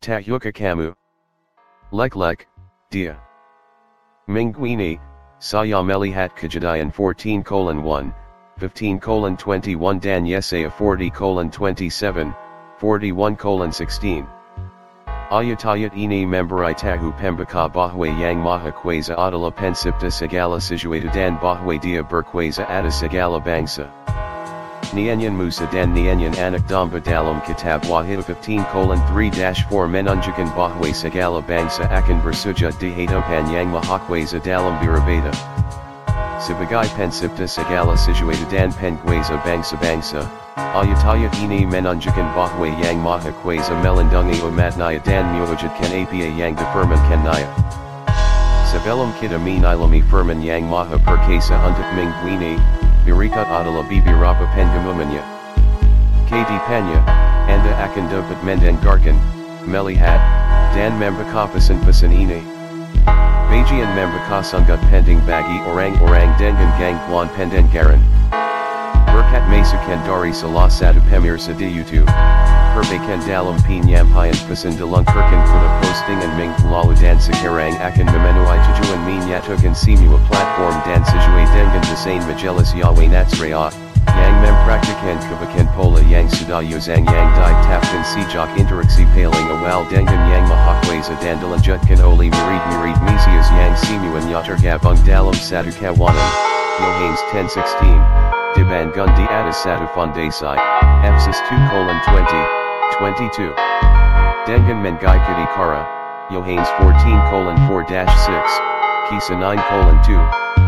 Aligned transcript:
Tahyuka 0.00 0.52
Kamu. 0.52 0.94
Lek 1.90 2.14
Lek, 2.14 2.46
Dia. 2.90 3.18
Mingwini, 4.28 5.00
Sayameli 5.40 6.12
Hat 6.12 6.36
Kejadian 6.36 6.94
14 6.94 7.42
colon 7.42 7.82
1, 7.82 8.14
15 8.58 9.00
colon 9.00 9.36
21 9.36 9.98
Dan 10.00 10.24
Yesaya 10.24 10.70
40 10.70 11.10
colon 11.10 11.50
27, 11.50 12.32
41 12.78 13.36
colon 13.36 13.72
16. 13.72 14.26
Ayatayat 15.30 15.92
ini 15.92 16.24
memberai 16.24 16.78
tahu 16.78 17.12
pembaka 17.18 17.68
bahwe 17.68 18.08
yang 18.22 18.38
maha 18.38 18.70
kweza 18.70 19.18
adalah 19.18 19.50
pensipta 19.50 20.08
segala 20.14 20.62
sesuatu 20.62 21.10
dan 21.12 21.36
bahwe 21.42 21.76
dia 21.82 22.06
berkweza 22.06 22.64
atas 22.70 23.02
segala 23.02 23.42
bangsa. 23.42 23.90
Nyanyan 24.96 25.36
Musa 25.36 25.68
dan 25.68 25.92
Nyanyan 25.92 26.32
anak 26.40 26.64
domba 26.64 26.96
dalam 26.96 27.44
kitab 27.44 27.84
Wahyu 27.92 28.24
15 28.24 28.72
colon 28.72 28.96
3-4 29.12 29.68
menunjukkan 29.68 30.48
bahwe 30.56 30.96
segala 30.96 31.44
bangsa 31.44 31.84
akan 31.92 32.24
bersujud 32.24 32.72
di 32.80 32.88
hadapan 32.96 33.44
yang 33.52 33.68
maha 33.68 34.00
kweza 34.08 34.40
dalam 34.40 34.80
birabeda. 34.80 35.28
Sebagai 36.40 36.88
pensipta 36.96 37.44
segala 37.44 38.00
sesuatu 38.00 38.40
dan 38.48 38.72
pengueza 38.80 39.36
bangsa-bangsa, 39.44 40.24
ayat-ayat 40.56 41.36
ini 41.44 41.68
menunjukkan 41.68 42.32
bahwa 42.32 42.72
yang 42.80 42.96
maha 43.04 43.28
kuasa 43.44 43.76
melindungi 43.84 44.40
umatnya 44.40 44.96
dan 45.04 45.28
mewujudkan 45.36 45.92
apa 45.92 46.16
yang 46.16 46.56
difirmankan 46.56 47.20
naya. 47.28 47.50
Sebelum 48.72 49.12
kita 49.20 49.36
menilami 49.36 50.00
firman 50.08 50.40
yang 50.40 50.64
maha 50.64 50.96
perkasa 51.04 51.60
untuk 51.68 51.84
minggu 51.92 52.40
ini, 53.08 53.16
berikut 53.16 53.48
adalah 53.48 53.84
beberapa 53.88 54.44
pengumumannya. 54.52 55.24
Kedepannya, 56.28 57.00
anda 57.48 57.72
akan 57.88 58.04
dapat 58.12 58.36
mendengarkan, 58.44 59.16
melihat, 59.64 60.20
dan 60.76 60.92
membaca 61.00 61.48
pesan 61.48 62.12
ini. 62.12 62.44
Bagian 63.48 63.88
membakasangat 63.96 64.76
pending 64.92 65.24
bagi 65.24 65.56
orang-orang 65.72 66.28
dengan 66.36 66.68
gangguan 66.76 67.32
pendengaran. 67.32 67.96
Berkat 69.08 69.40
masukan 69.48 69.96
dari 70.04 70.28
salah 70.36 70.68
satu 70.68 71.00
pemirsa 71.08 71.56
di 71.56 71.64
YouTube. 71.64 72.04
Perbaikan 72.78 73.18
dalam 73.26 73.58
penyampaian 73.66 74.38
pesan 74.46 74.70
dilengkarkan 74.78 75.40
pada 75.50 75.68
postingan 75.82 76.30
minggu 76.38 76.62
lalu 76.70 76.94
dan 77.02 77.18
sekarang 77.18 77.74
akan 77.82 78.06
memenuhi 78.06 78.54
tujuan 78.54 79.00
menyatukan 79.02 79.74
semua 79.74 80.14
platform 80.30 80.78
dan 80.86 81.02
sesuai 81.02 81.42
dengan 81.58 81.82
desain 81.90 82.22
majelis 82.30 82.70
Yahweh 82.78 83.10
Natsraya, 83.10 83.66
ah 83.66 83.72
yang 84.14 84.34
mempraktikan 84.46 85.18
kebakan 85.26 85.66
pola 85.74 85.98
yang 86.06 86.30
sudah 86.30 86.62
usang 86.62 87.02
yang 87.02 87.28
ditapkan 87.34 88.02
sejak 88.06 88.46
interaksi 88.54 89.02
paling 89.10 89.48
awal 89.58 89.82
dengan 89.90 90.22
yang 90.30 90.46
mahakweza 90.46 91.18
dan 91.18 91.34
dilanjutkan 91.42 91.98
oleh 91.98 92.30
murid-murid 92.30 92.94
mesias 93.02 93.50
yang 93.58 93.74
semua 93.74 94.38
tergabung 94.46 94.94
dalam 95.02 95.34
satu 95.34 95.74
kawanan, 95.82 96.30
Yohanes 96.78 97.26
10:16. 97.34 97.98
Dibangun 98.54 98.94
Gundi 98.94 99.26
atas 99.26 99.66
satu 99.66 99.90
fondasi, 99.98 100.54
Epsis 101.02 101.42
2 101.50 101.58
colon 101.74 101.98
20, 102.06 102.67
22. 102.98 103.54
Dengan 104.42 104.82
mengikuti 104.82 105.46
kara, 105.54 105.86
Yohanes 106.34 106.66
14 106.82 107.30
colon 107.30 107.54
4-6, 107.70 108.10
Kisah 109.06 109.38
9 109.38 109.54
colon 109.70 109.94
2, 110.02 110.18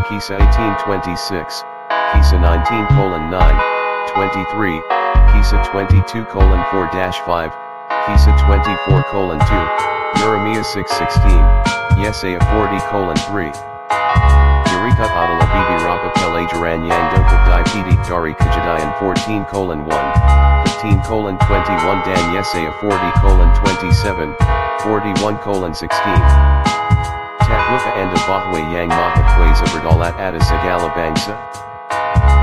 Kisah 0.07 0.39
1826, 0.39 1.67
Kisah 2.15 2.39
19 2.39 2.87
colon 2.95 3.27
9, 3.27 3.35
23, 4.15 4.79
Kisah 5.35 5.59
22 5.75 6.23
colon 6.31 6.63
4-5, 6.71 7.51
Kisah 8.07 8.35
24 8.47 9.03
colon 9.11 9.35
2, 9.35 10.23
Jeremiah 10.23 10.63
6:16, 10.63 11.35
Yesaya 11.99 12.39
40 12.55 12.79
colon 12.87 13.19
3. 13.27 13.51
Eureka 15.01 15.17
adalah 15.17 15.49
bibi 15.49 15.75
rapa 15.81 16.09
pelajaran 16.13 16.85
yang 16.85 17.03
dapat 17.09 17.41
dipidi 17.65 17.97
dari 18.05 18.37
kejadian 18.37 18.89
14 19.01 19.49
colon 19.49 19.81
1, 19.81 19.97
15 20.77 21.09
colon 21.09 21.35
21 21.41 22.05
dan 22.05 22.21
Yesaya 22.37 22.69
40 22.77 23.09
colon 23.25 23.49
27, 23.65 24.29
41 24.85 25.41
colon 25.41 25.73
16. 25.73 25.89
Tahluka 27.49 27.91
anda 27.97 28.17
bahwa 28.29 28.59
yang 28.69 28.93
maha 28.93 29.21
kuasa 29.33 29.65
berdolat 29.73 30.13
atas 30.21 30.45
segala 30.45 30.85
bangsa? 30.93 31.33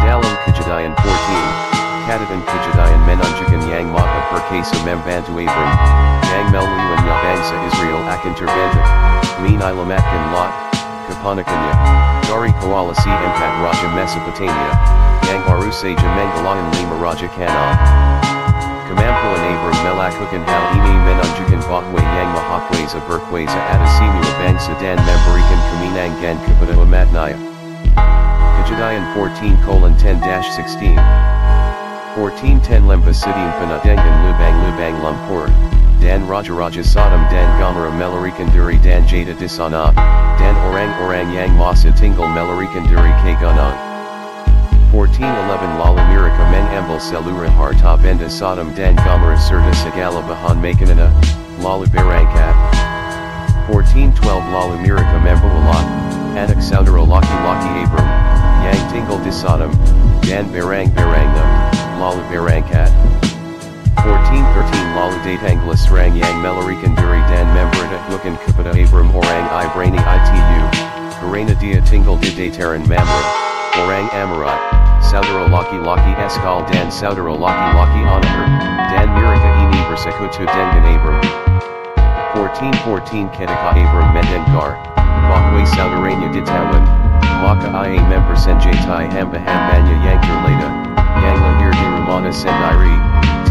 Dalam 0.03 0.35
kejadian 0.51 0.99
14, 0.99 2.11
Katakan 2.11 2.43
kejadian 2.43 3.01
menunjukkan 3.07 3.63
yang 3.71 3.87
maha 3.95 4.35
perkasa 4.35 4.75
membantu 4.83 5.39
Abram, 5.39 5.73
yang 6.27 6.47
melalui 6.51 7.07
bangsa 7.23 7.55
Israel 7.71 8.03
akan 8.03 8.33
terbentuk, 8.35 8.87
menilamatkan 9.47 10.23
Lot, 10.35 10.68
kepanakannya, 11.19 11.75
dari 12.31 12.55
koalisi 12.63 13.11
empat 13.11 13.53
Raja 13.59 13.89
Mesopotamia, 13.91 14.73
yang 15.27 15.43
baru 15.51 15.67
saja 15.75 16.07
menggalang 16.15 16.63
lima 16.79 16.95
Raja 17.03 17.27
Kanan. 17.35 17.75
Kemampuan 18.87 19.43
Abram 19.43 19.79
melakukan 19.85 20.43
hal 20.47 20.65
ini 20.79 20.93
menunjukkan 21.05 21.61
bahwa 21.67 22.01
yang 22.01 22.31
maha 22.33 22.59
kuasa 22.71 22.99
berkuasa 23.05 23.59
atas 23.75 23.93
semua 23.99 24.31
bangsa 24.41 24.73
dan 24.81 24.97
memberikan 25.03 25.61
kemenangan 25.75 26.37
kepada 26.47 26.73
umatnya. 26.79 27.37
Kejadian 28.65 29.05
14 29.13 29.59
colon 29.67 29.93
10-16 29.99 30.97
1410 32.17 32.89
Lembasidian 32.89 33.51
Penadangan 33.61 34.15
Lubang 34.25 34.57
Lubang 34.65 34.97
Lumpur, 35.03 35.45
Dan 36.01 36.27
Raja 36.27 36.55
Raja 36.55 36.83
Sodom 36.83 37.27
Dan 37.31 37.47
Gomorrah 37.59 37.91
Melarikan 37.91 38.51
Duri 38.55 38.79
Dan 38.79 39.07
Jada 39.07 39.35
Disana, 39.35 39.91
Dan 40.39 40.55
Orang 40.71 40.95
Orang 41.03 41.29
Yang 41.35 41.51
Masa 41.59 41.91
Tingle 41.93 42.31
Melarikan 42.31 42.87
Duri 42.87 43.11
Kagunang. 43.23 43.75
1411 44.95 45.77
Lalu 45.77 46.01
Mirika 46.09 46.45
Men 46.49 46.65
Ambal 46.73 46.97
Selura 46.97 47.51
Harta 47.51 48.01
Benda 48.01 48.31
Sodom 48.31 48.73
Dan 48.75 48.97
Gomorrah 49.05 49.37
Serta 49.37 49.75
Segala 49.75 50.23
Bahan 50.25 50.63
Makanana, 50.63 51.13
Lalu 51.61 51.91
Barangkat. 51.93 52.57
1412 53.69 54.25
Lalu 54.25 54.75
Mirika 54.81 55.19
Membawalat, 55.21 55.87
Anak 56.39 56.63
Saudara 56.65 57.05
Laki 57.05 57.37
Laki 57.45 57.71
Abram, 57.85 58.09
Yang 58.65 58.81
Tingle 58.89 59.21
di 59.21 59.33
Sodom, 59.35 59.73
Dan 60.25 60.49
Barang 60.55 60.89
Barangna, 60.97 61.45
Lalu 62.01 62.23
Barangkat. 62.33 62.89
1413 64.09 64.97
Lalu 64.97 65.19
Datangla 65.21 65.75
Serang 65.77 66.15
Yang 66.17 66.37
Melarikan 66.41 66.93
Duri 66.97 67.21
Dan 67.29 67.45
Memberita 67.53 67.99
Hukan 68.09 68.35
Kepada 68.41 68.73
Abram 68.73 69.13
Orang 69.13 69.47
Ibrani 69.53 70.01
Itu, 70.01 70.65
Karena 71.21 71.53
Dia 71.61 71.79
Tingle 71.85 72.17
di 72.19 72.31
Dataran 72.33 72.83
Mamre, 72.89 73.25
Orang 73.85 74.09
Amarat, 74.17 74.59
Saudara 75.05 75.45
Laki 75.53 75.77
Laki 75.85 76.13
Eskol 76.25 76.65
Dan 76.73 76.89
Saudara 76.89 77.31
Laki 77.31 77.69
Laki 77.77 78.01
Onaher, 78.09 78.47
Dan 78.91 79.07
Mirika 79.13 79.51
Ini 79.69 79.81
Bersekutu 79.93 80.43
Dengan 80.49 80.83
Abram. 80.89 81.21
1414 82.35 83.29
Ketika 83.37 83.69
Abram 83.77 84.09
Mendengar, 84.17 84.81
Bahwa 85.29 85.61
Saudaranya 85.69 86.29
Ditawan, 86.33 86.85
Maka 87.45 87.69
Ia 87.87 88.03
Member 88.09 88.35
Senjatai 88.35 89.13
Hamba 89.13 89.37
Hambanya 89.37 89.97
Yang 90.01 90.21
Terleda, 90.25 90.69
Yang 91.23 91.39
Lahir 91.39 91.71
di 91.77 91.87
Rumana 91.87 92.31
Sendiri, 92.33 93.08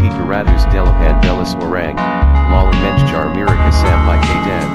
Tiga 0.08 0.24
Ratus 0.24 0.64
Delapan 0.72 1.20
Belas 1.20 1.52
Orang, 1.60 1.92
Lala 2.48 2.72
Menjar 2.80 3.28
Mirika 3.36 3.68
Sampai 3.68 4.16
Kedan. 4.24 4.68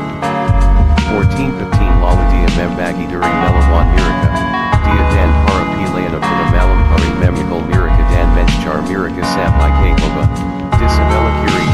1415 1.10 1.74
Lala 2.06 2.22
Dia 2.30 2.50
Membagi 2.54 3.10
Duri 3.10 3.26
Melawan 3.26 3.90
Mirika, 3.98 4.30
Dia 4.86 5.04
Dan 5.10 5.30
Para 5.42 5.66
Pilayana 5.74 6.20
Kuna 6.22 6.46
Malam 6.54 6.80
Hari 6.86 7.10
Memikal 7.18 7.66
Mirika 7.66 8.04
Dan 8.14 8.30
Menjar 8.38 8.78
Mirika 8.86 9.26
Sampai 9.26 9.74
Kehoba, 9.82 10.30
Disabella 10.78 11.32
Kiri 11.42 11.66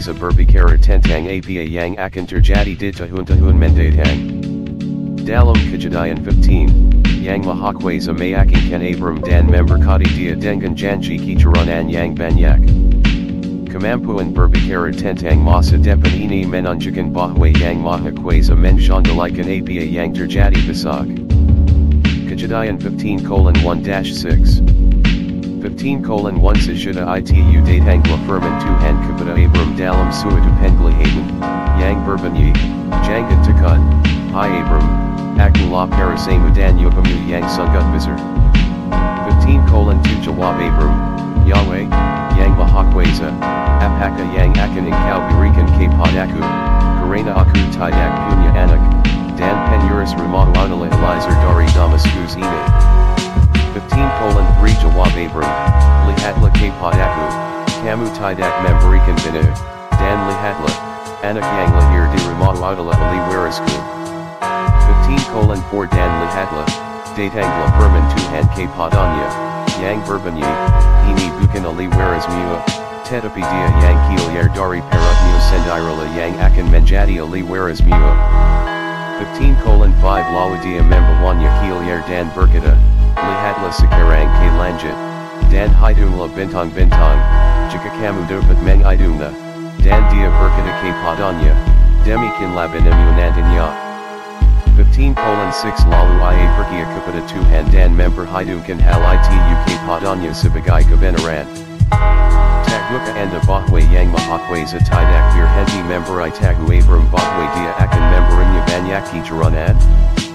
Mahakweza 0.00 0.16
Berbikara 0.16 0.80
Tentang 0.80 1.28
Apa 1.28 1.60
Yang 1.60 1.92
Akan 2.00 2.24
Terjadi 2.24 2.72
Di 2.72 2.88
Tahun 2.88 3.52
Mendatang. 3.52 4.18
Dalam 5.28 5.60
Kejadian 5.68 6.24
15, 6.24 7.20
Yang 7.20 7.44
Mahakweza 7.44 8.16
Mayakinkan 8.16 8.80
Abram 8.80 9.20
Dan 9.20 9.52
Member 9.52 9.76
Kadi 9.76 10.08
Dia 10.16 10.40
Dengan 10.40 10.72
Janji 10.72 11.20
Kitarunan 11.20 11.92
Yang 11.92 12.16
Banyak. 12.16 12.60
Kamampuan 13.68 14.32
berbikara 14.32 14.88
tentang 14.96 15.44
masa 15.44 15.76
depan 15.76 16.16
ini 16.16 16.48
menunjukkan 16.48 17.12
bahwa 17.12 17.52
yang 17.60 17.84
maha 17.84 18.08
kuasa 18.16 18.56
mensyandalikan 18.56 19.52
apa 19.52 19.84
yang 19.84 20.16
terjadi 20.16 20.56
besok. 20.64 21.12
Kejadian 22.24 22.80
15 22.80 23.20
colon 23.28 23.52
1-6 23.60 24.64
15 25.80 26.04
colon 26.04 26.36
1 26.36 26.60
sesudah 26.60 27.08
itu 27.24 27.40
datanglah 27.64 28.20
firman 28.28 28.52
Tuhan 28.60 29.00
kepada 29.00 29.32
Abram 29.32 29.72
dalam 29.80 30.12
suatu 30.12 30.52
penglihatan, 30.60 31.24
yang 31.80 31.96
berbunyi, 32.04 32.52
jangan 33.00 33.40
takut, 33.40 33.80
hai 34.36 34.60
Abram, 34.60 34.84
aku 35.40 35.72
lapar 35.72 36.12
sama 36.20 36.52
dan 36.52 36.76
yukamu 36.76 37.16
yang 37.24 37.48
sangat 37.48 37.80
besar. 37.96 38.12
15 39.40 39.64
colon 39.72 39.96
2 40.04 40.20
jawab 40.20 40.60
Abram, 40.60 40.92
Yahweh, 41.48 41.88
yang 42.36 42.52
maha 42.60 42.84
kuasa, 42.92 43.32
apakah 43.80 44.28
yang 44.36 44.52
akan 44.52 44.84
engkau 44.84 45.20
berikan 45.32 45.64
kepadaku, 45.80 46.44
karena 47.08 47.32
aku 47.40 47.56
tidak 47.72 48.12
punya 48.28 48.68
anak, 48.68 48.82
dan 49.40 49.56
penuris 49.72 50.12
rumah 50.20 50.44
Eliezer 50.60 51.32
dari 51.40 51.64
Damaskus 51.72 52.36
ini. 52.36 52.60
15 53.70 53.96
colon 54.20 54.44
3 54.60 54.82
Jawab 54.82 55.14
Abram, 55.14 55.69
kamu 57.80 58.06
tidak 58.12 58.52
memberikan 58.60 59.16
benih, 59.24 59.48
dan 59.96 60.16
lihatlah, 60.28 60.76
anak 61.24 61.40
yang 61.44 61.70
lahir 61.72 62.04
di 62.12 62.18
rumah 62.28 62.52
adalah 62.52 62.92
Ali 62.92 63.20
warisku. 63.32 63.76
15 65.08 65.32
colon 65.32 65.60
4 65.72 65.88
Dan 65.88 66.10
lihatlah, 66.20 66.68
datanglah 67.16 67.68
firman 67.80 68.04
Tuhan 68.12 68.44
kepadanya, 68.52 69.28
yang 69.80 69.98
berbunyi, 70.04 70.44
ini 71.08 71.32
bukan 71.40 71.72
Ali 71.72 71.86
warismu, 71.88 72.60
tetapi 73.08 73.40
dia 73.40 73.68
yang 73.80 73.98
kilir 74.12 74.46
dari 74.52 74.80
perutmu 74.84 75.36
sendirilah 75.48 76.08
yang 76.12 76.36
akan 76.36 76.66
menjadi 76.68 77.24
Ali 77.24 77.40
warismu. 77.40 77.96
15 79.40 79.56
colon 79.64 79.92
5 80.04 80.36
Lawa 80.36 80.56
dia 80.60 80.84
membawanya 80.84 81.48
kilir 81.64 82.04
dan 82.04 82.28
berkata, 82.36 82.76
lihatlah 83.16 83.72
sekarang 83.72 84.28
ke 84.36 84.48
lanjut, 84.60 84.96
dan 85.48 85.72
hidunglah 85.80 86.28
bintang-bintang, 86.36 87.16
jika 87.72 87.88
kamu 87.96 88.20
dapat 88.28 88.58
menghidungnya, 88.60 89.32
dan 89.80 90.00
dia 90.12 90.28
berkata 90.28 90.72
kepadanya, 90.84 91.54
demikianlah 92.04 92.68
benemu 92.68 93.10
nantinya. 93.16 93.90
15 94.80 95.16
colon 95.16 95.50
6 95.52 95.88
Lalu 95.92 96.16
ia 96.40 96.48
pergi 96.56 96.80
kepada 96.88 97.20
Tuhan 97.28 97.64
dan 97.68 97.88
memperhidungkan 97.96 98.80
hal 98.80 99.00
itu 99.16 99.36
kepadanya 99.68 100.30
sebagai 100.32 100.84
kebenaran. 100.88 101.44
Takmuka 102.64 103.12
anda 103.18 103.40
bahwa 103.44 103.78
yang 103.92 104.08
maha 104.08 104.38
kuasa 104.46 104.78
tidak 104.80 105.24
berhenti 105.34 105.80
memberi 105.84 106.30
tahu 106.38 106.70
Abram 106.70 107.04
bahwa 107.12 107.44
dia 107.54 107.72
akan 107.82 108.02
memberinya 108.14 108.60
banyak 108.66 109.02
keturunan? 109.10 109.74
Saat 109.74 110.29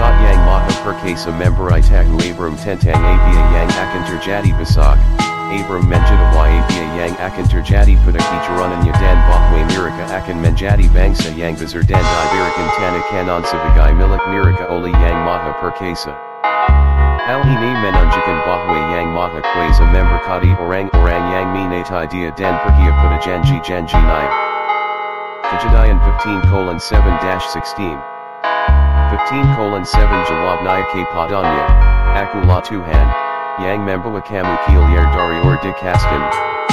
yang 0.00 0.40
maha 0.48 0.72
perkasa 0.86 1.28
memberi 1.34 1.82
tahu 1.84 2.16
Abram 2.24 2.54
tentang 2.56 2.96
apa 2.96 3.30
yang 3.52 3.68
akan 3.68 4.02
terjadi 4.08 4.50
besok, 4.56 4.96
Abram 5.52 5.84
menjawab 5.84 6.32
apa 6.32 6.64
yang 6.96 7.12
akan 7.20 7.44
terjadi 7.50 7.92
pada 8.00 8.20
keturunannya 8.20 8.92
dan 8.96 9.18
bahwa 9.28 9.60
mereka 9.68 10.04
akan 10.16 10.36
menjadi 10.40 10.86
bangsa 10.96 11.28
yang 11.36 11.52
besar 11.58 11.84
dan 11.84 12.00
diberikan 12.00 12.68
tanah 12.80 13.04
kanan 13.12 13.42
sebagai 13.44 13.92
milik 13.98 14.22
mereka 14.32 14.64
oleh 14.72 14.92
yang 15.04 15.18
maha 15.26 15.52
perkasa. 15.60 16.14
Hal 17.22 17.38
ini 17.46 17.70
menunjukkan 17.84 18.38
bahwa 18.48 18.78
yang 18.96 19.08
maha 19.12 19.40
kuasa 19.40 19.84
memberkati 19.92 20.50
orang-orang 20.58 21.24
yang 21.30 21.46
menaati 21.52 22.08
dia 22.10 22.30
dan 22.34 22.56
pergi 22.64 22.86
pada 22.96 23.18
janji-janji 23.20 23.98
naya. 23.98 24.32
Kejadian 25.52 26.00
15 26.00 26.48
colon 26.48 26.80
7-16 26.80 28.11
15 29.12 29.44
colon 29.60 29.84
7 29.84 30.08
Jawab 30.24 30.64
naya 30.64 30.88
kepadanya, 30.88 31.68
Akulah 32.16 32.64
Tuhan, 32.64 33.06
yang 33.60 33.84
membawa 33.84 34.24
kamu 34.24 34.56
kilir 34.64 35.04
dari 35.12 35.36
or 35.44 35.60
dikaskan, 35.60 36.22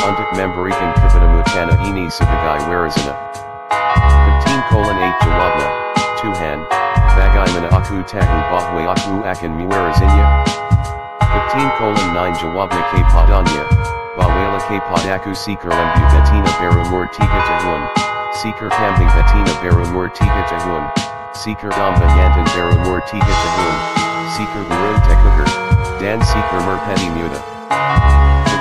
untuk 0.08 0.24
memberikan 0.40 0.96
tanah 1.52 1.76
ini 1.84 2.08
sebagai 2.08 2.64
warisana. 2.72 3.12
15 4.48 4.72
colon 4.72 4.96
8 4.96 5.20
Jawabnya, 5.20 5.70
Tuhan, 6.24 6.58
bagaimana 7.20 7.68
aku 7.76 8.00
tahu 8.08 8.38
bahwa 8.48 8.96
aku 8.96 9.14
akan 9.28 9.52
mewarisinya? 9.60 10.26
15 11.60 11.76
colon 11.76 12.00
9 12.16 12.40
Jawabnya 12.40 12.84
kepadanya, 12.96 13.64
bawalah 14.16 14.64
kepadaku 14.64 15.36
seeker 15.36 15.76
lembu 15.76 16.02
betina 16.16 16.52
berumur 16.64 17.04
tiga 17.12 17.40
tahun, 17.44 17.84
seeker 18.32 18.72
kambing 18.72 19.12
betina 19.12 19.52
berumur 19.60 20.08
tiga 20.16 20.42
tahun, 20.48 20.88
seeker 21.34 21.70
jantan 22.18 22.46
berumur 22.58 23.00
tiga 23.06 23.30
tahun, 23.30 23.76
seeker 24.34 24.64
burung 24.66 25.00
tekuker, 25.06 25.50
dan 26.02 26.18
seeker 26.26 26.60
merpati 26.66 27.10
muda. 27.14 27.42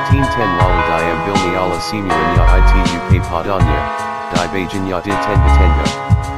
1510 0.09 0.41
Lalu 0.41 0.81
diam 0.89 1.19
bilni 1.25 1.53
ala 1.57 1.79
simuanya 1.81 2.45
itu 2.85 2.99
kepadanya, 3.13 3.81
di 4.33 4.45
bajanya 4.53 4.99
di 5.05 5.13
tenga-tenga, 5.13 5.87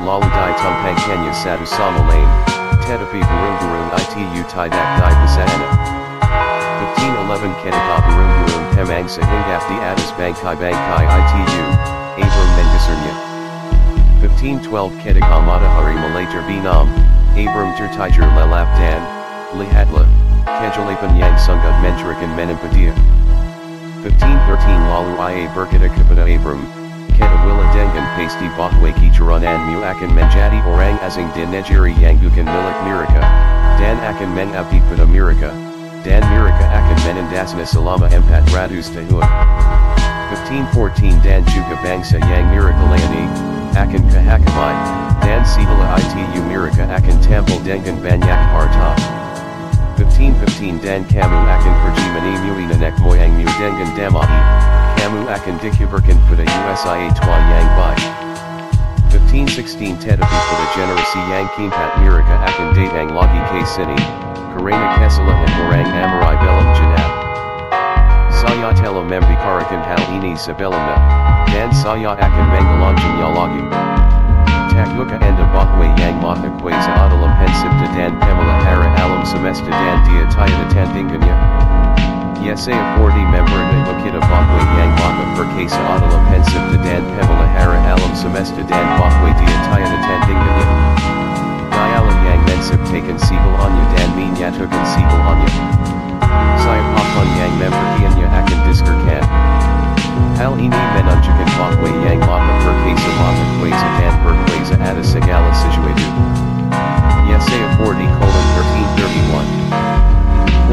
lalu 0.03 0.27
di 0.27 0.53
tumpangkanya 0.59 1.32
satu 1.35 1.67
sama 1.67 2.03
lain, 2.11 2.31
tetapi 2.87 3.19
burung-burung 3.23 3.91
itu 4.35 4.43
tidak 4.47 4.87
di 4.99 5.15
besana. 5.23 5.69
1511 6.99 7.55
Ketika 7.62 7.97
burung-burung 8.06 8.65
pemangsa 8.75 9.23
hinggap 9.23 9.62
di 9.71 9.77
atas 9.87 10.11
bangkai-bangkai 10.19 11.05
itu, 11.47 11.65
Abram 12.19 12.49
menggesernya. 12.59 13.30
1512 14.20 15.00
Ketika 15.00 15.37
matahari 15.49 15.96
mulai 15.96 16.28
terbinam, 16.28 16.84
Abram 17.32 17.72
tertidur 17.72 18.28
lelap 18.37 18.69
dan, 18.76 19.00
lihatlah, 19.56 20.05
kejelipan 20.44 21.17
yang 21.17 21.32
sangat 21.40 21.72
mencurigakan 21.81 22.28
menimpa 22.37 22.69
dia. 22.76 22.93
1513 24.05 24.93
Lalu 24.93 25.12
ia 25.40 25.49
berkata 25.56 25.88
Abram, 26.28 26.61
Kita 27.17 27.37
wila 27.49 27.64
dengan 27.72 28.05
pasti 28.17 28.44
bahwa 28.61 28.93
keturunanmu 28.93 29.81
akan 29.81 30.11
menjadi 30.12 30.58
orang 30.69 30.96
asing 31.00 31.28
di 31.32 31.49
negeri 31.49 31.96
yang 31.96 32.20
bukan 32.20 32.44
milik 32.44 32.78
mereka, 32.84 33.25
dan 33.81 33.96
akan 34.05 34.28
mengabdi 34.37 34.84
pada 34.93 35.05
mereka, 35.08 35.49
dan 36.05 36.20
mereka 36.28 36.64
akan 36.69 36.96
menindasnya 37.08 37.64
selama 37.64 38.08
empat 38.12 38.44
ratus 38.52 38.93
tahun. 38.93 39.25
1514 40.52 41.20
Dan 41.25 41.40
juga 41.49 41.75
bangsa 41.82 42.17
yang 42.20 42.46
mereka 42.52 42.81
layani, 42.88 43.50
akan 43.76 44.02
kehakamai, 44.11 44.76
dan 45.22 45.40
setelah 45.46 45.99
itu 46.00 46.40
mereka 46.46 46.84
akan 46.90 47.17
tampil 47.22 47.58
dengan 47.62 47.96
banyak 48.02 48.40
harta. 48.55 48.90
1515 50.00 50.81
Dan 50.81 51.05
kamu 51.06 51.39
akan 51.44 51.74
pergi 51.84 52.06
menemui 52.17 52.65
nenek 52.72 52.96
moyangmu 53.05 53.46
dengan 53.60 53.89
damai, 53.94 54.41
kamu 54.96 55.29
akan 55.29 55.55
dikuburkan 55.60 56.17
pada 56.27 56.44
USIA 56.44 57.08
tua 57.15 57.36
yang 57.36 57.69
baik. 57.77 58.10
1516 59.31 60.00
Tetapi 60.00 60.24
pada 60.24 60.67
generasi 60.74 61.20
yang 61.29 61.46
keempat 61.55 61.91
mereka 62.03 62.34
akan 62.48 62.67
datang 62.74 63.10
lagi 63.12 63.41
ke 63.53 63.60
sini, 63.69 63.98
karena 64.56 64.86
kesalahan 64.98 65.50
orang 65.69 65.89
Amorai 65.91 66.36
dalam 66.41 66.69
jenab. 66.74 67.12
Saya 68.31 68.70
telah 68.72 69.05
membicarakan 69.05 69.81
hal 69.84 70.03
ini 70.17 70.32
sebelumnya, 70.39 70.96
saya 71.81 72.13
akan 72.13 72.44
mengulangnya 72.53 73.29
lagi. 73.32 73.63
Takuka 74.69 75.17
anda 75.17 75.44
bahwa 75.49 75.89
yang 75.96 76.20
maha 76.20 76.53
kuasa 76.60 76.93
adalah 76.93 77.32
pencipta 77.41 77.89
dan 77.96 78.13
pemelihara 78.20 78.89
alam 79.01 79.25
semesta 79.25 79.72
dan 79.72 79.96
dia 80.05 80.29
tiada 80.29 80.65
tandingannya? 80.77 81.37
Yesaya 82.44 83.01
40 83.01 83.32
membernya 83.32 83.96
kita 84.05 84.20
bahwa 84.20 84.60
yang 84.77 84.93
maha 84.93 85.25
perkasa 85.41 85.81
adalah 85.81 86.20
pencipta 86.29 86.77
dan 86.84 87.01
pemelihara 87.17 87.77
alam 87.96 88.13
semesta 88.13 88.60
dan 88.60 88.84
bahwa 89.01 89.32
dia 89.41 89.56
tiada 89.72 89.99
tandingannya. 90.05 90.67
Dialah 91.72 92.17
yang 92.29 92.41
menciptakan 92.44 93.17
segalanya 93.25 93.84
dan 93.96 94.08
menyatukan 94.20 94.84
segalanya. 94.84 95.49
Saya 96.60 96.82
papan 96.93 97.29
yang 97.41 97.53
memperkiannya 97.56 98.27
akan 98.29 98.58
diskerkan. 98.69 99.30
Hal 100.41 100.56
ini 100.56 100.73
menunjukkan 100.73 101.49
bahwa 101.61 101.89
yang 102.01 102.17
maha 102.25 102.65
perkasa 102.65 103.11
maha 103.13 103.44
kuasa 103.61 103.89
dan 104.01 104.15
berkuasa 104.25 104.75
atas 104.81 105.13
segala 105.13 105.53
sesuatu. 105.53 106.09
Yesaya 107.29 107.69
40 107.77 108.09
colon 108.17 108.47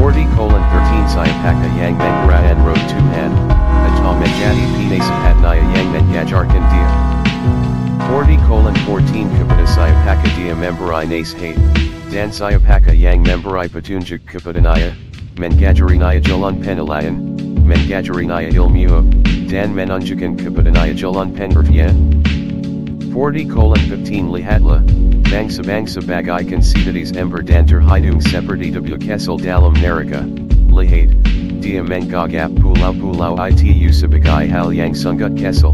40 0.00 0.24
colon 0.40 0.64
13 0.72 1.04
Saya 1.12 1.28
paka 1.44 1.68
yang 1.76 1.92
mengeraan 2.00 2.56
road 2.64 2.80
Tuhan, 2.88 3.28
atau 3.92 4.16
menjadi 4.16 4.64
pinasihat 4.80 5.36
naya 5.44 5.60
yang 5.76 5.84
mengajarkan 5.92 6.64
dia. 6.72 6.88
40 8.08 8.40
colon 8.48 8.72
14 8.88 9.28
kepada 9.36 9.64
saya 9.68 9.92
paka 10.08 10.32
dia 10.32 10.56
memberi 10.56 11.04
nasihat, 11.12 11.60
dan 12.08 12.32
saya 12.32 12.56
paka 12.56 12.96
yang 12.96 13.20
memberi 13.20 13.68
petunjuk 13.68 14.24
kepada 14.24 14.64
naya, 14.64 14.96
mengajari 15.36 16.00
naya 16.00 16.24
jalan 16.24 16.56
penilaian, 16.56 17.20
mengajari 17.68 18.24
naya 18.24 18.48
ilmu, 18.48 19.04
Dan 19.48 19.72
menunjukan 19.72 20.36
kapadanaya 20.36 20.92
jalan 20.92 21.32
pengertian. 21.32 21.96
40 23.16 23.48
colon 23.48 23.80
15 23.88 24.28
lihatla, 24.28 24.84
bangsa 25.24 25.64
bangsa 25.64 26.04
bagay 26.04 26.44
konsidades 26.44 27.16
ember 27.16 27.40
danter 27.40 27.80
hidung 27.80 28.20
seperti 28.20 28.68
w 28.68 29.00
kesel 29.00 29.40
dalam 29.40 29.72
neraka, 29.80 30.28
lihat, 30.68 31.16
dia 31.64 31.80
menggagap 31.80 32.52
pulau 32.60 32.92
pulau 32.92 33.40
itu 33.48 33.88
sebagai 33.88 34.52
hal 34.52 34.68
yang 34.68 34.92
sungut 34.92 35.32
kesel. 35.32 35.72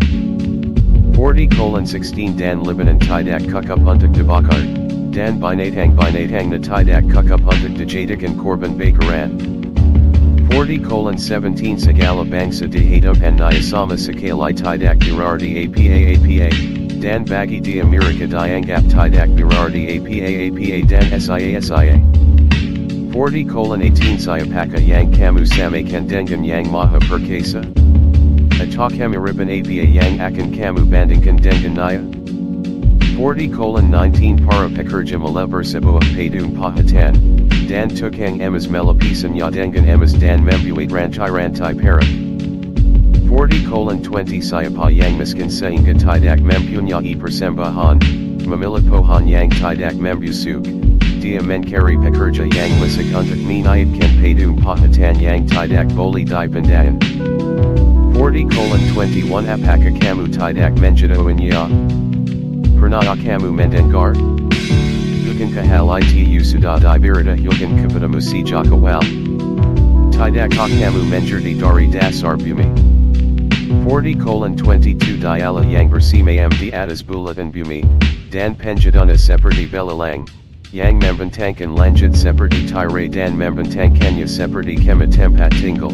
40 1.19 1.51
colon 1.59 1.83
16 1.83 2.39
Dan 2.39 2.63
Lebanon 2.63 3.03
tidak 3.03 3.43
kukup 3.51 3.83
untuk 3.83 4.15
dibakar, 4.15 4.63
dan 5.11 5.43
binatang 5.43 5.99
binatang 5.99 6.47
na 6.55 6.63
tidak 6.63 7.11
kukup 7.11 7.43
untuk 7.43 7.75
dijadikan 7.75 8.39
korban 8.39 8.79
bakaran. 8.79 9.64
40 10.55 10.87
colon 10.87 11.19
17 11.19 11.83
Segala 11.83 12.23
bangsa 12.23 12.71
dihidupan 12.71 13.43
naya 13.43 13.59
sama 13.59 13.99
sekali 13.99 14.55
tidak 14.55 15.03
berarti 15.03 15.67
apa 15.67 15.83
apa, 16.15 16.47
dan 17.03 17.27
bagi 17.27 17.59
di 17.59 17.83
Amerika 17.83 18.31
dianggap 18.31 18.87
tidak 18.87 19.35
berarti 19.35 19.99
apa 19.99 20.15
apa 20.47 20.77
dan 20.87 21.05
sia 21.19 21.59
sia. 21.59 21.99
40 23.11 23.51
colon 23.51 23.83
18 23.83 24.15
Saya 24.23 24.47
paka 24.47 24.79
yang 24.79 25.11
kamu 25.11 25.43
samakan 25.43 26.07
dengan 26.07 26.47
yang 26.47 26.71
maha 26.71 27.03
perkasa? 27.03 27.67
Atau 28.63 28.95
kami 28.95 29.19
ribbon 29.19 29.51
apa 29.51 29.75
yang 29.91 30.23
akan 30.23 30.55
kamu 30.55 30.87
bandingkan 30.87 31.35
dengan 31.43 31.75
naya? 31.75 32.03
40 33.19 33.51
colon 33.51 33.91
19 33.91 34.47
para 34.47 34.71
pekerja 34.71 35.19
melebar 35.19 35.67
sebuah 35.67 36.15
padung 36.15 36.55
pahatan, 36.55 37.44
dan 37.75 37.91
tukang 37.91 38.39
emas 38.39 38.71
melapisan 38.71 39.35
ya 39.35 39.51
dengan 39.51 39.83
emas 39.83 40.15
dan 40.15 40.47
membuat 40.47 40.95
rantai-rantai 40.95 41.75
perak. 41.75 42.07
40 43.27 43.67
colon 43.67 43.99
20 43.99 44.39
Saya 44.39 44.71
pa 44.71 44.87
yang 44.95 45.19
miskin 45.19 45.51
sehingga 45.51 45.91
tidak 45.99 46.39
mempunyai 46.39 47.19
persembahan, 47.19 47.99
memilih 48.47 48.79
pohan 48.87 49.27
yang 49.27 49.51
tidak 49.51 49.99
membusuk, 49.99 50.63
dia 51.19 51.43
mencari 51.43 51.99
pekerja 51.99 52.47
yang 52.47 52.71
lisik 52.79 53.11
untuk 53.11 53.43
menaikkan 53.43 54.11
padung 54.23 54.55
pahatan 54.55 55.19
yang 55.19 55.43
tidak 55.43 55.91
boleh 55.99 56.23
dipindahkan. 56.23 56.95
40 58.15 58.55
colon 58.55 58.83
21 58.95 59.51
Apakah 59.51 59.93
kamu 59.99 60.31
tidak 60.31 60.79
menjadikan 60.79 61.37
ya? 61.43 61.67
Pernah 62.79 63.19
kamu 63.19 63.51
mendengar? 63.51 64.15
Bukankah 65.35 65.67
hal 65.67 65.91
itu 65.99 66.47
sudah 66.47 66.79
dibirita 66.79 67.35
hilkan 67.35 67.75
kepada 67.75 68.07
musijak 68.07 68.71
awal? 68.71 69.03
Tidakkah 70.15 70.71
kamu 70.71 71.11
menjadi 71.11 71.59
dari 71.59 71.91
dasar 71.91 72.39
bumi? 72.39 72.71
40 73.83 74.15
colon 74.23 74.55
22 74.55 75.19
Diala 75.19 75.67
yang 75.67 75.91
bersemayam 75.91 76.55
di 76.55 76.71
atas 76.71 77.03
bulatan 77.03 77.51
bumi, 77.51 77.83
dan 78.31 78.55
penjadana 78.55 79.19
seperti 79.19 79.67
belalang, 79.67 80.23
yang 80.71 81.03
membentangkan 81.03 81.75
lanjut 81.75 82.15
seperti 82.15 82.71
tirai 82.71 83.11
dan 83.11 83.35
membentangkannya 83.35 84.31
seperti 84.31 84.79
kema 84.79 85.11
tempat 85.11 85.51
tinggal. 85.59 85.91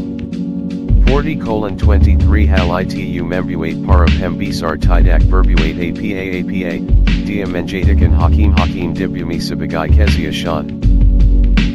40 1.09 1.41
colon 1.41 1.81
23 1.81 2.45
hal 2.45 2.69
itu 2.85 3.25
membuat 3.25 3.81
para 3.89 4.05
pembesar 4.21 4.77
tidak 4.77 5.25
berbuat 5.33 5.81
apa 5.81 5.97
apa, 6.29 7.00
dia 7.31 7.47
menjadikan 7.47 8.11
hakim-hakim 8.11 8.91
di 8.91 9.07
bumi 9.07 9.39
sebagai 9.39 9.87
keziasan. 9.95 10.83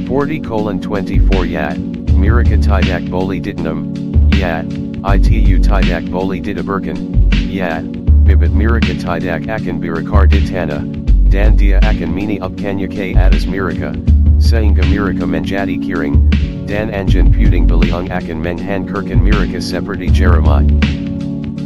40 0.03 0.43
colon 0.43 0.83
24 0.83 1.47
Yat, 1.47 1.79
Mirika 2.11 2.59
tidak 2.59 3.07
boleh 3.07 3.39
ditanam, 3.39 3.87
um, 3.87 4.35
ya, 4.35 4.67
itu 5.15 5.55
tidak 5.63 6.11
boleh 6.11 6.43
didaburkan, 6.43 6.99
ya, 7.47 7.79
bibit 8.27 8.51
Mirika 8.51 8.99
tidak 8.99 9.47
akan 9.47 9.79
Birakar 9.79 10.27
Ditana, 10.27 10.83
dan 11.31 11.55
dia 11.55 11.79
akan 11.87 12.11
meniupkannya 12.11 12.91
ke 12.91 13.15
atas 13.15 13.47
mereka, 13.47 13.95
sehingga 14.43 14.83
mereka 14.91 15.23
menjadi 15.23 15.79
kering, 15.79 16.19
dan 16.67 16.91
anjan 16.91 17.31
puting 17.31 17.63
beliung 17.63 18.11
akan 18.11 18.43
menghancurkan 18.43 19.23
Mirika 19.23 19.63
seperti 19.63 20.11
Jeremiah. 20.11 20.67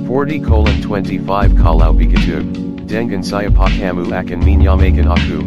40 0.06 0.46
colon 0.46 0.78
25 0.78 1.58
Kalau 1.58 1.90
begitu, 1.90 2.69
dengan 2.90 3.22
saya 3.22 3.54
pakamu 3.54 4.10
akan 4.10 4.42
menyamakan 4.42 5.14
aku, 5.14 5.40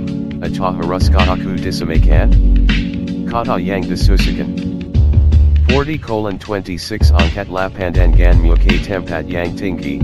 atau 0.47 0.71
haruskah 0.79 1.27
aku 1.27 1.59
disamakan? 1.59 2.31
Kata 3.27 3.59
yang 3.59 3.83
disusukan. 3.83 4.47
40 5.67 5.99
colon 5.99 6.39
26 6.39 7.11
Angkat 7.11 7.51
lapan 7.51 7.91
dengan 7.91 8.39
muke 8.39 8.79
tempat 8.87 9.27
yang 9.27 9.51
tinggi, 9.59 9.99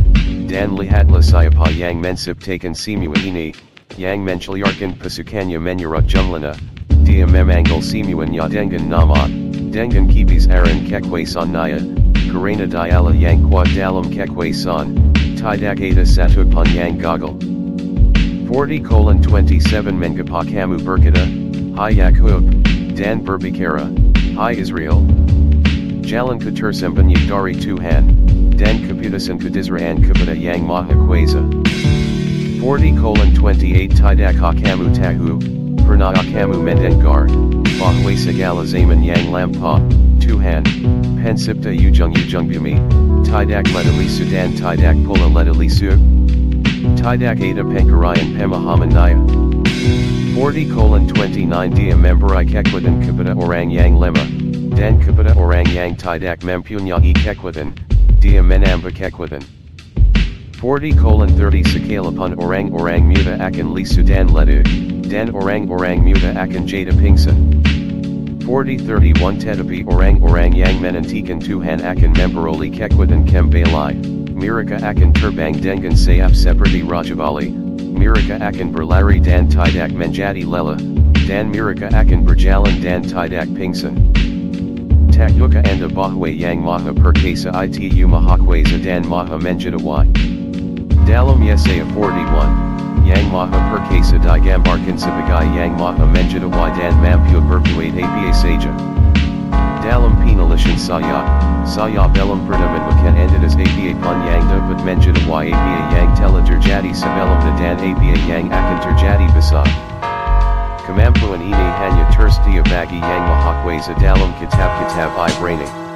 dan 0.50 0.74
lihatlah 0.74 1.22
siapa 1.22 1.70
yang 1.78 2.02
menciptakan 2.02 2.74
semua 2.74 3.14
ini, 3.22 3.54
yang 3.94 4.26
menceliarkan 4.26 4.98
pasukannya 4.98 5.62
menyerah 5.62 6.02
jumlahnya, 6.02 6.58
dia 7.06 7.22
memanggil 7.22 7.78
semuanya 7.78 8.50
dengan 8.50 8.90
nama, 8.90 9.30
dengan 9.70 10.10
kibis 10.10 10.50
aran 10.50 10.90
kekwasan 10.90 11.54
naya, 11.54 11.78
karena 12.26 12.66
diala 12.66 13.14
yang 13.14 13.46
kuat 13.46 13.70
dalam 13.78 14.10
kekwasan, 14.10 15.07
tidak 15.38 15.78
ada 15.78 16.02
satupun 16.02 16.66
yang 16.74 16.98
gagal. 16.98 17.38
40 18.50 18.82
colon 18.82 19.22
27 19.22 19.94
Mengapa 19.94 20.42
kamu 20.42 20.82
berkata, 20.82 21.22
Hai 21.78 21.94
Yakub, 21.94 22.42
dan 22.98 23.22
berbicara, 23.22 23.86
Hai 24.34 24.58
Israel. 24.58 24.98
Jalan 26.02 26.42
ketersembunyi 26.42 27.30
dari 27.30 27.54
Tuhan, 27.54 28.02
dan 28.58 28.82
keputusan 28.82 29.38
kudizraan 29.38 30.02
kepada 30.02 30.34
yang 30.34 30.66
maha 30.66 30.90
kuasa. 31.06 31.38
40 32.58 32.98
colon 32.98 33.30
28 33.38 33.94
Tidakkah 33.94 34.58
kamu 34.58 34.90
tahu, 34.90 35.38
pernah 35.86 36.18
kamu 36.18 36.66
mendengar, 36.66 37.30
bahwa 37.78 38.10
segala 38.18 38.66
zaman 38.66 39.06
yang 39.06 39.30
lampa, 39.30 39.78
Tuhan, 40.18 40.62
pensipta 41.22 41.70
ujung 41.70 42.12
ujung 42.14 42.46
bumi, 42.50 42.78
tidak 43.24 43.70
letalisu 43.70 44.26
dan 44.28 44.52
tidak 44.52 44.98
pula 45.06 45.30
letalisu? 45.30 45.94
Tidak 46.98 47.38
ada 47.38 47.62
pengkarayan 47.62 48.38
pemahaman 48.38 48.90
naya. 48.90 49.18
40 50.38 50.70
colon 50.70 51.02
29 51.10 51.50
dia 51.74 51.98
memberi 51.98 52.46
kekuatan 52.46 53.02
kepada 53.02 53.34
orang 53.34 53.74
yang 53.74 53.98
lemah, 53.98 54.28
dan 54.78 55.02
kepada 55.02 55.34
orang 55.34 55.66
yang 55.74 55.98
tidak 55.98 56.42
mempunyai 56.46 57.10
kekuatan, 57.14 57.74
dia 58.22 58.38
menambah 58.38 58.94
kekuatan. 58.94 59.42
40 60.58 60.94
colon 60.98 61.30
30 61.34 61.66
Sekalipun 61.70 62.34
orang-orang 62.38 63.06
muda 63.06 63.38
akan 63.38 63.74
lisu 63.74 64.02
dan 64.02 64.30
leduk, 64.30 64.66
dan 65.06 65.30
orang-orang 65.30 66.02
muda 66.02 66.34
akan 66.34 66.66
jada 66.66 66.90
pingsan. 66.98 67.38
40-31 68.48 69.44
Tetapi 69.44 69.84
orang-orang 69.84 70.56
yang 70.56 70.80
menantikan 70.80 71.36
Tuhan 71.36 71.84
akan 71.84 72.16
memperoleh 72.16 72.72
kekuatan 72.72 73.28
kembali, 73.28 74.00
mereka 74.32 74.80
akan 74.80 75.12
terbang 75.12 75.52
dengan 75.52 75.92
sayap 75.92 76.32
seperti 76.32 76.80
Raja 76.80 77.12
Bali, 77.12 77.52
mereka 77.92 78.40
akan 78.40 78.72
berlari 78.72 79.20
dan 79.20 79.52
tidak 79.52 79.92
menjadi 79.92 80.48
lelah, 80.48 80.80
dan 81.28 81.52
mereka 81.52 81.92
akan 81.92 82.24
berjalan 82.24 82.72
dan 82.80 83.04
tidak 83.04 83.52
pingsan. 83.52 84.00
Tak 85.12 85.36
yuka 85.36 85.60
anda 85.68 85.92
bahwa 85.92 86.32
yang 86.32 86.64
maha 86.64 86.96
perkasa 86.96 87.52
itu 87.68 88.08
maha 88.08 88.40
kuasa 88.40 88.80
dan 88.80 89.04
maha 89.04 89.36
menjadawai. 89.36 90.08
Dalam 91.08 91.40
Yesaya 91.40 91.88
41, 91.96 93.00
Yang 93.00 93.24
Maha 93.32 93.56
Perkasa 93.72 94.20
digambarkan 94.20 94.92
sebagai 95.00 95.48
Yang 95.56 95.72
Maha 95.80 96.04
Menjadawai 96.04 96.68
dan 96.76 96.92
Mampu 97.00 97.40
Berbuat 97.48 97.96
Apa 97.96 98.28
Saja. 98.36 98.68
Dalam 99.80 100.12
penelitian 100.20 100.76
saya, 100.76 101.24
saya 101.64 102.04
belum 102.12 102.44
pernah 102.44 102.68
menemukan 102.76 103.16
entitas 103.16 103.56
APA 103.56 103.96
pun 104.04 104.20
yang 104.28 104.44
dapat 104.52 104.78
menjadawai 104.84 105.48
APA 105.48 105.80
yang 105.96 106.12
telah 106.12 106.44
terjadi 106.44 106.92
sebelumnya 106.92 107.56
dan 107.56 107.80
APA 107.80 108.16
yang 108.28 108.44
akan 108.52 108.78
terjadi 108.84 109.26
besar. 109.32 109.64
Kemampuan 110.84 111.40
ini 111.40 111.68
hanya 111.80 112.04
tersedia 112.12 112.60
bagi 112.68 113.00
Yang 113.00 113.24
Maha 113.24 113.52
Kuasa 113.64 113.96
dalam 113.96 114.28
kitab-kitab 114.36 115.08
Ibrani. 115.16 115.87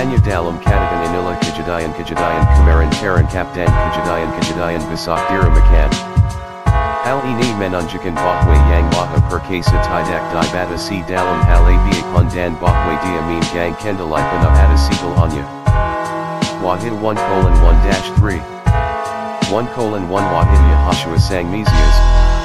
Hanya 0.00 0.18
dalam 0.24 0.56
katakan 0.64 1.04
inilah 1.12 1.36
kejadian-kejadian 1.44 2.44
kemarin 2.56 2.90
terangkap 2.96 3.46
dan 3.52 3.68
kejadian-kejadian 3.68 4.82
besar 4.88 5.20
diramakan. 5.28 5.90
Hal 7.02 7.18
ini 7.26 7.48
menunjukkan 7.58 8.14
bahwa 8.14 8.54
yang 8.72 8.86
maha 8.94 9.18
perkasa 9.28 9.74
tidak 9.84 10.22
dibatasi 10.32 11.02
dalam 11.04 11.42
hal 11.44 11.66
apa 11.66 11.98
pun 12.14 12.24
dan 12.30 12.54
bahwa 12.56 12.94
dia 13.04 13.20
memegang 13.26 13.74
kendali 13.76 14.22
penuh 14.22 14.52
atas 14.54 14.88
segalanya. 14.88 15.44
Wahyu 16.62 16.94
1 16.94 17.18
colon 17.18 17.54
1 17.58 17.86
dash 17.90 18.08
3 18.22 18.38
1 19.50 19.74
colon 19.76 20.04
1 20.06 20.14
Wahyu 20.14 20.58
Yahashua 20.72 21.18
Sang 21.18 21.50
Mesias, 21.50 21.96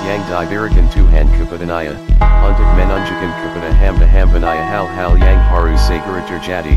yang 0.10 0.20
diberikan 0.26 0.90
Tuhan 0.90 1.30
kepadanya, 1.38 1.94
untuk 2.44 2.68
menunjukkan 2.76 3.32
kepada 3.40 3.70
hamba-hambanya 3.78 4.66
hal-hal 4.68 5.16
yang 5.22 5.38
harus 5.54 5.78
segera 5.86 6.20
terjadi, 6.26 6.76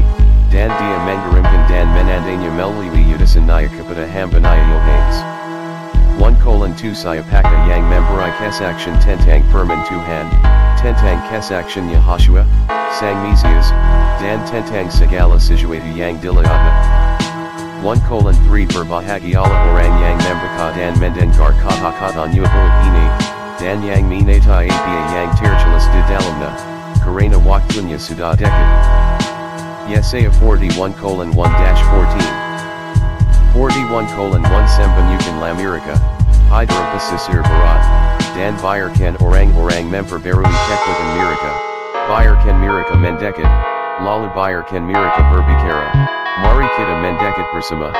Dan 0.50 0.66
dia 0.66 0.98
mengarimkan 1.06 1.62
dan 1.70 1.86
menandanya 1.94 2.50
melili 2.50 3.14
udasan 3.14 3.46
naya 3.46 3.70
kapita 3.70 4.02
hambanaya 4.10 4.58
ilhanes. 4.58 5.18
1 6.18 6.36
colon 6.42 6.74
2 6.76 6.92
sayapaka 6.92 7.54
yang 7.70 7.80
memberai 7.86 8.34
kesakshan 8.36 8.92
tentang 9.00 9.40
firman 9.48 9.80
Tuhan, 9.88 10.26
tentang 10.76 11.16
kesakshan 11.32 11.88
Yahashua, 11.88 12.44
sang 12.92 13.16
mesias, 13.24 13.72
dan 14.20 14.42
tentang 14.44 14.90
segala 14.92 15.40
sesuatu 15.40 15.86
yang 15.96 16.18
dilihatnya. 16.20 16.74
1 17.80 17.96
colon 18.04 18.36
3 18.44 18.68
berbahagialah 18.74 19.58
orang 19.72 19.94
yang 20.02 20.18
membaka 20.20 20.76
dan 20.76 20.92
mendengar 21.00 21.56
kata-kata 21.62 22.28
nyubuat 22.28 22.74
ini, 22.90 23.06
dan 23.56 23.80
yang 23.80 24.04
menatai 24.04 24.68
apa 24.68 24.92
yang 25.14 25.30
tertulis 25.40 25.86
di 25.88 26.00
dalamnya, 26.10 26.52
karena 27.00 27.38
waktunya 27.40 27.96
sudah 27.96 28.36
dekat. 28.36 28.68
Yesaya 29.88 30.28
41 30.36 30.92
colon 31.00 31.32
1-14 31.32 32.40
41 33.56 34.06
colon 34.14 34.42
1 34.44 34.76
Sempenyukan 34.76 35.36
Lamirica, 35.40 35.96
Hydra 36.52 36.82
Pesisir 36.92 37.40
Barat, 37.42 37.82
Dan 38.36 38.54
Bayarkan 38.60 39.16
Orang-Orang 39.18 39.90
Memperbarui 39.90 40.46
Teklikan 40.46 41.08
Mirica, 41.16 41.52
Bayarkan 42.06 42.56
Mirica 42.60 42.94
Mendekit, 42.94 43.48
Lala 44.04 44.28
Bayarkan 44.36 44.86
Mirica 44.86 45.22
Berbikara, 45.32 45.88
Mari 46.44 46.68
Kita 46.76 46.94
Mendekit 47.00 47.48
Bersama, 47.50 47.90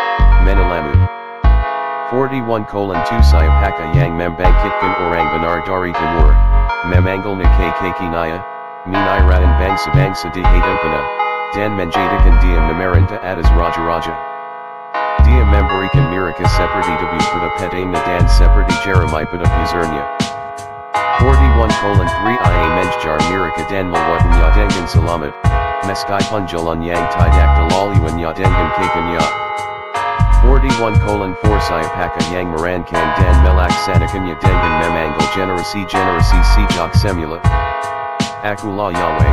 Menalamu. 0.46 0.94
41 2.12 2.66
colon 2.70 2.99
2 3.08 3.22
Sayapaka 3.25 3.90
Yang 3.96 4.14
Membangkitkan 4.14 4.92
Orang 5.08 5.26
Benar 5.34 5.58
Dari 5.66 5.92
Timur, 5.96 6.30
Memangal 6.87 7.34
na 7.40 7.46
KK 7.58 7.80
Kinaya, 7.99 8.38
Minairanan 8.87 9.52
Bangsa 9.58 9.90
Bangsa 9.92 10.32
di 10.32 10.40
Hadopana, 10.40 11.29
Dan 11.50 11.75
Menjadikan 11.75 12.38
Dia 12.38 12.62
Memeranta 12.62 13.19
Atas 13.26 13.50
Raja 13.59 13.83
Raja. 13.83 14.14
Dia 15.26 15.42
memberikan 15.42 16.07
Mirica 16.14 16.47
seperti 16.47 16.95
debu 16.95 17.19
pada 17.19 17.50
pedamna 17.59 17.99
dan 18.07 18.23
seperti 18.30 18.71
Jeremiah 18.87 19.26
pada 19.26 19.50
Pizernia. 19.59 20.07
41 21.19 21.75
colon 21.83 22.07
3 22.07 22.38
ia 22.38 22.69
menjar 22.78 23.19
Mirica 23.26 23.62
dan 23.66 23.90
melawatan 23.90 24.30
yadengan 24.38 24.87
selamat, 24.87 25.35
meskai 25.90 26.23
punjalan 26.30 26.87
yang 26.87 27.02
tidak 27.11 27.50
dalaluan 27.59 28.14
yadengan 28.14 28.69
kakanya. 28.78 29.25
41 30.47 31.02
colon 31.02 31.35
4 31.35 31.50
sayapaka 31.66 32.23
yang 32.30 32.54
merankan 32.54 33.07
dan 33.19 33.35
melaksanakannya 33.42 34.38
dengan 34.38 34.73
memanggil 34.87 35.26
generasi 35.35 35.83
generasi 35.90 36.38
sejak 36.54 36.95
semula. 36.95 37.42
Akulah 38.40 38.88
Yahweh, 38.88 39.32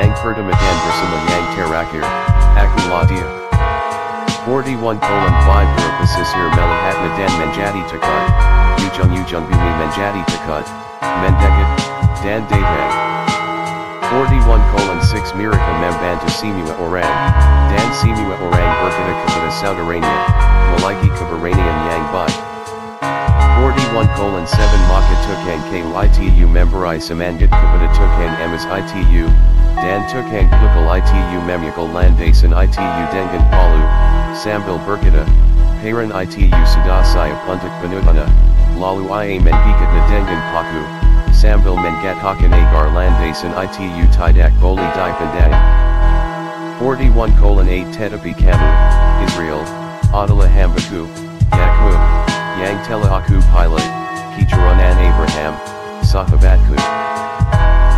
yang 0.00 0.08
pertama 0.24 0.48
bersama 0.56 1.16
yang 1.28 1.46
terakhir, 1.52 2.00
akulah 2.56 3.04
dia. 3.04 3.28
41 4.48 4.96
colon 4.96 5.34
5 5.44 5.76
Berpesisir 5.76 6.48
melihatna 6.56 7.08
dan 7.20 7.28
menjadi 7.36 7.80
takut, 7.92 8.24
ujung 8.88 9.12
ujung 9.20 9.44
bumi 9.44 9.70
menjadi 9.84 10.24
takut, 10.32 10.64
mendekit, 11.20 11.70
dan 12.24 12.40
datang. 12.48 12.92
41 14.16 14.40
colon 14.72 14.98
6 15.04 15.36
Miraca 15.36 15.72
membantu 15.84 16.32
semua 16.32 16.72
orang, 16.80 17.14
dan 17.68 17.86
semua 18.00 18.32
orang 18.32 18.70
berkata 18.80 19.12
kepada 19.28 19.50
saudaranya, 19.52 20.16
maliki 20.80 21.12
keberanian 21.20 21.76
yang 21.92 22.04
baik. 22.16 22.57
41 23.58 24.06
colon 24.14 24.46
7 24.46 24.62
Maka 24.86 25.14
tukang 25.26 25.58
KITU 25.66 26.46
memberai 26.46 27.02
semangat 27.02 27.50
kepada 27.50 27.90
tukang 27.90 28.30
emas 28.38 28.62
ITU, 28.70 29.26
dan 29.82 30.06
tukang 30.06 30.46
pukul 30.46 30.86
ITU 30.86 31.42
memukul 31.42 31.90
landasan 31.90 32.54
ITU 32.54 33.02
dengan 33.10 33.42
palu, 33.50 33.82
sambil 34.30 34.78
berkata, 34.86 35.26
Paran 35.82 36.14
ITU 36.14 36.54
sudah 36.70 37.02
saya 37.02 37.34
puntuk 37.50 37.70
penutana, 37.82 38.30
lalu 38.78 39.10
ia 39.10 39.42
mengikatnya 39.42 40.06
dengan 40.06 40.40
paku, 40.54 40.82
sambil 41.34 41.74
mengatakan 41.74 42.54
agar 42.54 42.94
landasan 42.94 43.50
ITU 43.58 44.06
tidak 44.14 44.54
boleh 44.62 44.86
dipindai. 44.94 45.50
41 46.78 47.34
colon 47.42 47.66
8 47.66 47.90
Tetapi 47.90 48.30
kamu, 48.38 48.70
Israel, 49.26 49.66
adalah 50.14 50.46
hambaku, 50.46 51.10
Yakub, 51.50 52.17
yang 52.58 52.74
telah 52.82 53.22
aku 53.22 53.38
pilot, 53.54 53.86
keturunan 54.34 54.94
Abraham, 54.98 55.54
sahabatku. 56.02 56.74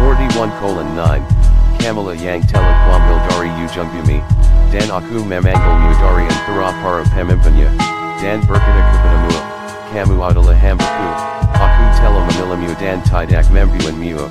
41 0.01 0.61
colon 0.61 0.89
9, 0.97 1.81
Kamala 1.81 2.13
yang 2.13 2.45
telah 2.45 2.75
kuambil 2.85 3.17
dari 3.25 3.49
ujung 3.65 3.89
bumi, 3.89 4.21
dan 4.69 4.85
aku 4.93 5.25
memanggilmu 5.25 5.91
dari 5.97 6.25
antara 6.29 6.73
para 6.85 7.03
pemimpinnya, 7.17 7.73
dan 8.21 8.45
berkata 8.45 8.81
kepadamu, 8.85 9.37
kamu 9.97 10.17
adalah 10.21 10.57
hambaku, 10.61 11.09
aku 11.57 11.83
telah 11.97 12.23
memilihmu 12.29 12.73
dan 12.77 13.01
tidak 13.09 13.49
membuatmu. 13.49 14.29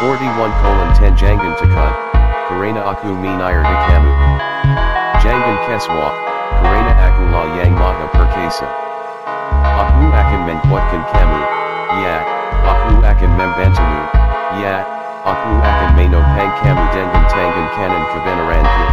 41 0.00 0.60
colon 0.64 0.88
10 0.96 1.12
Jangan 1.20 1.52
takut, 1.60 1.92
karena 2.48 2.80
aku 2.88 3.08
menayar 3.12 3.60
di 3.68 3.76
kamu. 3.84 4.12
Jangan 5.20 5.54
keswa, 5.68 6.08
karena 6.64 6.92
aku 7.04 7.22
lah 7.28 7.46
yang 7.60 7.76
maha 7.76 8.08
perkasa. 8.16 8.89
Aku 9.80 10.02
akan 10.12 10.40
menguatkan 10.44 11.02
kamu, 11.08 11.40
ya, 12.04 12.16
aku 12.66 12.92
akan 13.00 13.30
membantumu, 13.34 14.02
ya, 14.60 14.84
aku 15.24 15.50
akan 15.60 15.88
menopang 15.96 16.52
kamu 16.60 16.84
dengan 16.92 17.22
tangan 17.28 17.66
kanan 17.76 18.02
kebenaranku. 18.12 18.86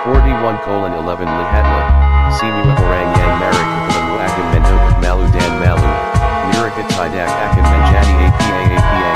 41 0.00 0.64
colon 0.64 0.92
11 0.96 1.28
Lihatlah, 1.28 1.86
semua 2.32 2.72
orang 2.72 3.08
yang 3.14 3.32
marah 3.36 3.66
kepadamu 3.68 4.14
akan 4.16 4.44
mendapat 4.52 4.94
malu 5.00 5.24
dan 5.32 5.52
malu, 5.60 5.90
mereka 6.56 6.82
tidak 6.88 7.28
akan 7.28 7.64
menjadi 7.68 8.14
apa-apa, 8.28 9.12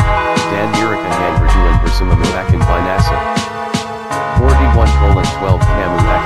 dan 0.52 0.66
mereka 0.76 1.08
yang 1.08 1.34
berjuang 1.40 1.78
bersamamu 1.84 2.28
akan 2.36 2.60
binasa. 2.62 3.16
41 4.40 5.00
colon 5.00 5.26
12 5.40 5.60
Kamu 5.60 5.98
akan 6.00 6.23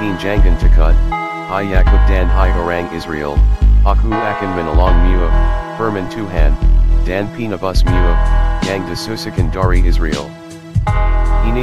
13 0.00 0.16
Jangan 0.16 0.56
Takut, 0.56 0.96
Hi 1.52 1.60
Yakub 1.60 2.00
Dan 2.08 2.24
Hi 2.32 2.48
Orang 2.56 2.88
Israel, 2.88 3.36
Aku 3.84 4.08
Akan 4.08 4.56
Menalong 4.56 4.96
Muaf, 5.04 5.28
Firman 5.76 6.08
Tuhan, 6.08 6.56
Dan 7.04 7.28
Pinabus 7.36 7.84
Muaf, 7.84 8.16
Yang 8.64 8.96
Disusukan 8.96 9.52
Dari 9.52 9.84
Israel. 9.84 10.24
Ini 11.44 11.60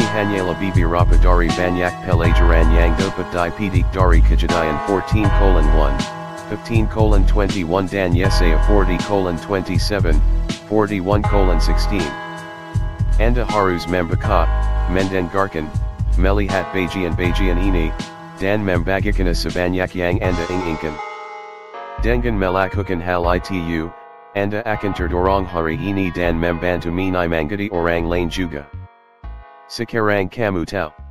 Bibi 0.61 0.85
Rapa 0.85 1.17
dari 1.17 1.49
banyak 1.57 1.89
pelajaran 2.05 2.69
yang 2.77 2.93
dapat 3.01 3.25
dipetik 3.33 3.89
dari 3.89 4.21
kejadian 4.21 4.77
14 4.85 5.25
colon 5.41 5.65
1, 5.73 6.61
15 6.61 6.93
colon 6.93 7.25
21 7.25 7.89
dan 7.89 8.13
Yesaya 8.13 8.61
40 8.69 9.01
colon 9.09 9.33
27, 9.41 10.13
41 10.69 11.25
colon 11.25 11.57
16. 11.57 12.05
Anda 13.17 13.49
harus 13.49 13.89
membuka, 13.89 14.45
mendengarkan, 14.93 15.65
melihat 16.21 16.69
bagian 16.69 17.17
bagian 17.17 17.57
ini, 17.57 17.89
dan 18.37 18.61
membagikan 18.61 19.29
sebanyak 19.33 19.89
yang 19.97 20.21
Anda 20.21 20.45
inginkan. 20.49 20.93
Dengan 22.05 22.37
melakukan 22.37 23.01
hal 23.01 23.25
itu, 23.25 23.89
Anda 24.37 24.61
akan 24.69 24.93
terdorong 24.93 25.49
hari 25.49 25.81
ini 25.81 26.13
dan 26.13 26.37
membantu 26.37 26.93
menimangati 26.93 27.73
orang 27.73 28.05
lain 28.05 28.29
juga. 28.29 28.69
Sekarang 29.65 30.29
kamu 30.29 30.63
tahu. 30.69 31.06